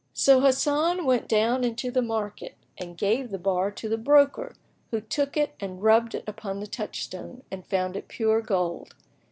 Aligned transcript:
So 0.15 0.39
Hasan 0.41 1.05
went 1.05 1.27
down 1.27 1.63
into 1.63 1.91
the 1.91 2.01
market 2.01 2.55
and 2.75 2.97
gave 2.97 3.29
the 3.29 3.37
bar 3.37 3.69
to 3.73 3.87
the 3.87 3.99
broker, 3.99 4.55
who 4.89 4.99
took 4.99 5.37
it 5.37 5.53
and 5.59 5.83
rubbed 5.83 6.15
it 6.15 6.23
upon 6.25 6.59
the 6.59 6.65
touchstone 6.65 7.43
and 7.51 7.67
found 7.67 7.95
it 7.95 8.07
pure 8.07 8.41
gold. 8.41 8.95